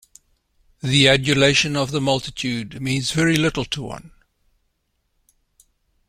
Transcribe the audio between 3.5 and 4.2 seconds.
to one.